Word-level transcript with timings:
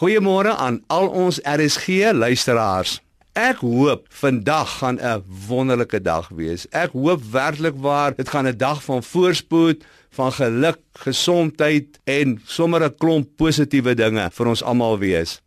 Goeiemôre 0.00 0.54
aan 0.56 0.78
al 0.88 1.10
ons 1.12 1.36
RSG 1.44 2.08
luisteraars. 2.16 2.94
Ek 3.36 3.58
hoop 3.60 4.06
vandag 4.08 4.70
gaan 4.80 4.96
'n 4.96 5.24
wonderlike 5.48 6.00
dag 6.00 6.28
wees. 6.28 6.64
Ek 6.72 6.96
hoop 6.96 7.20
werklik 7.30 7.76
waar 7.76 8.16
dit 8.16 8.28
gaan 8.28 8.46
'n 8.48 8.56
dag 8.56 8.82
van 8.82 9.02
voorspoed, 9.02 9.84
van 10.10 10.32
geluk, 10.32 10.80
gesondheid 10.92 12.00
en 12.04 12.40
sommer 12.44 12.84
'n 12.84 12.94
klomp 12.96 13.28
positiewe 13.36 13.94
dinge 13.94 14.30
vir 14.32 14.46
ons 14.46 14.62
almal 14.62 14.98
wees. 14.98 15.42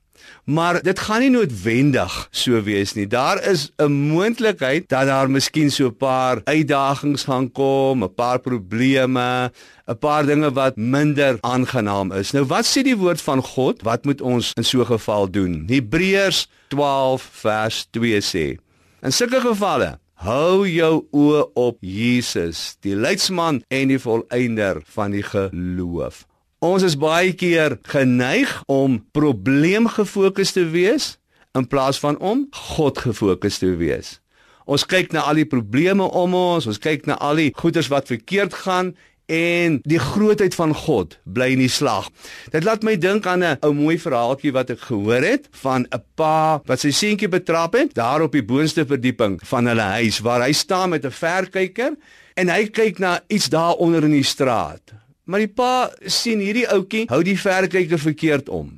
Maar 0.46 0.82
dit 0.84 1.00
gaan 1.00 1.22
nie 1.24 1.30
noodwendig 1.30 2.28
so 2.32 2.62
wees 2.64 2.94
nie. 2.94 3.08
Daar 3.08 3.40
is 3.50 3.72
'n 3.78 3.92
moontlikheid 3.92 4.90
dat 4.90 5.06
daar 5.08 5.30
miskien 5.30 5.72
so 5.72 5.88
'n 5.88 5.98
paar 5.98 6.42
uitdagings 6.44 7.24
gaan 7.24 7.52
kom, 7.52 8.04
'n 8.04 8.14
paar 8.14 8.40
probleme, 8.40 9.52
'n 9.88 9.98
paar 9.98 10.26
dinge 10.26 10.52
wat 10.52 10.76
minder 10.76 11.38
aangenaam 11.42 12.12
is. 12.12 12.32
Nou 12.32 12.46
wat 12.46 12.66
sê 12.66 12.84
die 12.84 12.98
woord 12.98 13.22
van 13.22 13.42
God? 13.42 13.82
Wat 13.82 14.06
moet 14.06 14.22
ons 14.22 14.52
in 14.54 14.64
so 14.64 14.80
'n 14.80 14.86
geval 14.86 15.32
doen? 15.32 15.64
Hebreërs 15.68 16.48
12 16.68 17.30
vers 17.32 17.88
2 17.92 18.22
sê: 18.22 18.58
In 19.02 19.12
sulke 19.12 19.40
gevalle 19.40 20.02
Hou 20.24 20.64
jou 20.64 21.02
oë 21.12 21.40
op 21.60 21.82
Jesus, 21.84 22.78
die 22.80 22.94
leidsman 22.96 23.58
en 23.68 23.90
die 23.92 24.00
volëinder 24.00 24.78
van 24.96 25.12
die 25.12 25.24
geloof. 25.26 26.22
Ons 26.64 26.86
is 26.88 26.94
baie 26.96 27.34
keer 27.36 27.74
geneig 27.92 28.52
om 28.72 29.02
probleemgefokus 29.12 30.54
te 30.56 30.62
wees 30.72 31.18
in 31.60 31.66
plaas 31.68 31.98
van 32.00 32.16
om 32.24 32.46
God 32.56 33.02
gefokus 33.04 33.60
te 33.60 33.74
wees. 33.82 34.22
Ons 34.64 34.86
kyk 34.88 35.12
na 35.12 35.26
al 35.28 35.42
die 35.42 35.50
probleme 35.50 36.08
om 36.08 36.38
ons, 36.40 36.70
ons 36.72 36.80
kyk 36.80 37.04
na 37.10 37.18
al 37.20 37.42
die 37.42 37.50
goeders 37.52 37.92
wat 37.92 38.08
verkeerd 38.08 38.56
gaan 38.62 38.94
en 39.28 39.82
die 39.84 40.00
grootheid 40.00 40.56
van 40.56 40.72
God 40.86 41.18
bly 41.36 41.50
in 41.58 41.66
die 41.66 41.72
slag. 41.72 42.08
Dit 42.56 42.64
laat 42.64 42.88
my 42.88 42.96
dink 42.96 43.28
aan 43.28 43.44
'n 43.44 43.60
ou 43.60 43.74
mooi 43.76 44.00
verhaaltjie 44.00 44.56
wat 44.56 44.72
ek 44.72 44.88
gehoor 44.88 45.24
het 45.24 45.52
van 45.52 45.84
'n 45.92 46.04
pa 46.16 46.64
wat 46.64 46.80
sy 46.80 46.92
seentjie 46.92 47.28
betrap 47.28 47.76
het 47.76 47.94
daar 47.94 48.22
op 48.22 48.32
die 48.32 48.44
boonste 48.44 48.86
verdieping 48.86 49.40
van 49.44 49.68
hulle 49.68 50.00
huis 50.00 50.20
waar 50.20 50.42
hy 50.42 50.54
staan 50.54 50.90
met 50.90 51.04
'n 51.04 51.12
verkyker 51.12 51.92
en 52.36 52.48
hy 52.48 52.68
kyk 52.68 53.00
na 53.00 53.20
iets 53.28 53.50
daar 53.50 53.76
onder 53.76 54.04
in 54.04 54.16
die 54.16 54.24
straat. 54.24 55.03
Maar 55.26 55.46
die 55.46 55.52
pa 55.52 55.90
sien 56.06 56.42
hierdie 56.44 56.68
ouetjie 56.68 57.06
hou 57.12 57.22
die 57.24 57.38
verkyker 57.40 58.02
verkeerd 58.02 58.50
om. 58.50 58.74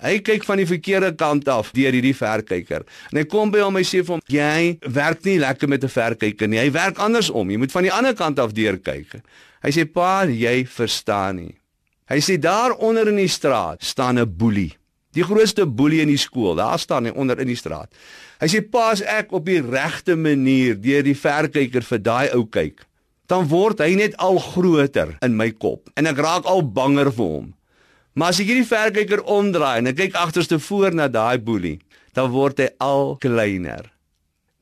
Hy 0.00 0.16
kyk 0.24 0.46
van 0.48 0.60
die 0.62 0.68
verkeerde 0.68 1.10
kant 1.18 1.48
af 1.52 1.74
deur 1.76 1.92
hierdie 1.92 2.16
verkyker. 2.16 2.86
En 3.10 3.20
hy 3.20 3.26
kom 3.28 3.50
by 3.52 3.60
hom 3.60 3.76
en 3.76 3.84
sê 3.84 4.00
vir 4.00 4.14
hom: 4.14 4.22
"Jy 4.32 4.78
werk 4.96 5.24
nie 5.24 5.38
lekker 5.38 5.68
met 5.68 5.84
'n 5.84 5.92
verkyker 5.92 6.48
nie. 6.48 6.58
Hy 6.58 6.70
werk 6.72 6.98
andersom. 6.98 7.50
Jy 7.50 7.58
moet 7.58 7.72
van 7.72 7.82
die 7.82 7.92
ander 7.92 8.14
kant 8.14 8.38
af 8.38 8.52
deur 8.52 8.78
kyk." 8.78 9.20
Hy 9.62 9.70
sê: 9.70 9.84
"Pa, 9.84 10.24
jy 10.24 10.64
verstaan 10.64 11.36
nie." 11.36 11.54
Hy 12.08 12.18
sê 12.18 12.38
daar 12.40 12.72
onder 12.72 13.08
in 13.08 13.16
die 13.16 13.28
straat 13.28 13.84
staan 13.84 14.18
'n 14.18 14.36
boelie. 14.36 14.76
Die 15.12 15.24
grootste 15.24 15.66
boelie 15.66 16.00
in 16.00 16.08
die 16.08 16.16
skool. 16.16 16.54
Daar 16.54 16.78
staan 16.78 17.04
hy 17.04 17.10
onder 17.10 17.38
in 17.40 17.46
die 17.46 17.56
straat. 17.56 17.92
Hy 18.40 18.46
sê: 18.46 18.70
"Pa, 18.70 18.90
as 18.90 19.02
ek 19.02 19.32
op 19.32 19.44
die 19.44 19.60
regte 19.60 20.16
manier 20.16 20.80
deur 20.80 21.02
die 21.02 21.14
verkyker 21.14 21.82
vir 21.82 21.98
daai 21.98 22.30
ou 22.32 22.46
kyk, 22.46 22.86
dan 23.30 23.46
word 23.46 23.78
hy 23.78 23.94
net 23.94 24.16
al 24.18 24.40
groter 24.42 25.14
in 25.22 25.36
my 25.38 25.52
kop 25.54 25.90
en 25.94 26.10
ek 26.10 26.18
raak 26.18 26.48
al 26.50 26.64
banger 26.66 27.12
vir 27.14 27.30
hom. 27.36 27.48
Maar 28.18 28.34
as 28.34 28.40
ek 28.42 28.50
hierdie 28.50 28.66
verkyker 28.66 29.22
omdraai 29.22 29.78
en 29.78 29.92
ek 29.92 30.00
kyk 30.00 30.18
agterste 30.18 30.58
voor 30.58 30.96
na 30.98 31.06
daai 31.06 31.38
boelie, 31.38 31.78
dan 32.18 32.32
word 32.34 32.58
hy 32.58 32.68
al 32.82 33.14
kleiner. 33.22 33.86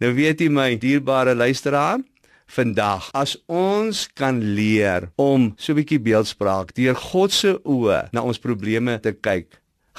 Nou 0.05 0.13
weet 0.15 0.45
jy 0.45 0.51
my 0.53 0.75
dierbare 0.79 1.33
luisteraar, 1.35 2.05
vandag 2.49 3.09
as 3.17 3.35
ons 3.49 4.07
kan 4.17 4.39
leer 4.57 5.09
om 5.17 5.53
so 5.57 5.73
'n 5.73 5.81
bietjie 5.81 6.01
beeldspraak 6.01 6.73
deur 6.77 6.95
God 6.97 7.33
se 7.33 7.57
oë 7.65 8.13
na 8.13 8.21
ons 8.23 8.39
probleme 8.39 9.01
te 9.01 9.13
kyk, 9.13 9.49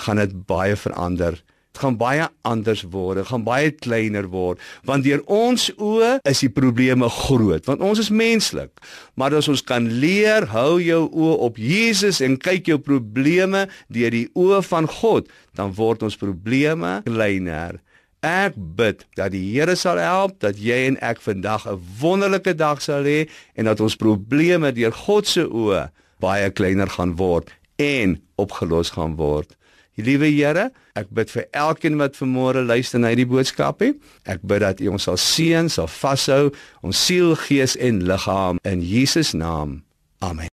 gaan 0.06 0.17
dit 0.17 0.33
baie 0.45 0.76
verander 0.76 1.42
gaan 1.78 1.98
baie 2.00 2.28
anders 2.48 2.84
word, 2.92 3.28
gaan 3.30 3.44
baie 3.45 3.72
kleiner 3.72 4.28
word, 4.31 4.59
want 4.88 5.06
deur 5.06 5.22
ons 5.31 5.70
oë 5.78 6.20
is 6.28 6.42
die 6.44 6.52
probleme 6.52 7.09
groot, 7.09 7.66
want 7.70 7.84
ons 7.86 8.02
is 8.02 8.09
menslik. 8.09 8.71
Maar 9.16 9.38
as 9.39 9.49
ons 9.52 9.64
kan 9.64 9.86
leer, 10.02 10.49
hou 10.54 10.80
jou 10.82 11.05
oë 11.08 11.36
op 11.49 11.60
Jesus 11.61 12.21
en 12.26 12.39
kyk 12.42 12.71
jou 12.73 12.80
probleme 12.83 13.67
deur 13.88 14.16
die 14.16 14.27
oë 14.36 14.64
van 14.67 14.89
God, 14.99 15.30
dan 15.55 15.76
word 15.77 16.04
ons 16.04 16.20
probleme 16.20 16.99
kleiner. 17.08 17.80
Ek 18.26 18.58
bid 18.58 19.05
dat 19.16 19.32
die 19.32 19.45
Here 19.54 19.77
sal 19.80 19.99
help 20.02 20.42
dat 20.43 20.58
jy 20.60 20.89
en 20.89 20.98
ek 20.99 21.22
vandag 21.23 21.64
'n 21.67 21.80
wonderlike 22.02 22.54
dag 22.55 22.82
sal 22.82 23.08
hê 23.08 23.30
en 23.55 23.66
dat 23.66 23.80
ons 23.80 23.95
probleme 23.95 24.73
deur 24.76 24.92
God 24.92 25.27
se 25.27 25.48
oë 25.48 25.88
baie 26.20 26.49
kleiner 26.52 26.89
gaan 26.89 27.16
word 27.16 27.48
en 27.77 28.20
opgelos 28.36 28.92
gaan 28.92 29.16
word. 29.16 29.55
Liewe 30.04 30.30
Here, 30.32 30.70
ek 30.99 31.11
bid 31.15 31.32
vir 31.33 31.48
elkeen 31.52 31.99
wat 31.99 32.17
vanmôre 32.20 32.64
luister 32.65 33.02
na 33.02 33.11
hierdie 33.14 33.27
boodskapie. 33.30 33.95
Ek 34.30 34.43
bid 34.48 34.64
dat 34.65 34.83
U 34.83 34.95
ons 34.95 35.10
sal 35.10 35.20
seën, 35.20 35.71
sal 35.71 35.92
vashou, 35.99 36.54
ons 36.86 37.05
siel, 37.05 37.36
gees 37.48 37.76
en 37.80 38.04
liggaam 38.08 38.64
in 38.64 38.83
Jesus 38.86 39.36
naam. 39.36 39.82
Amen. 40.20 40.48